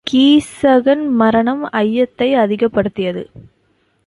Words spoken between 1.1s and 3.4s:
மரணம் ஐயத்தை அதிகப்படுத்தியது.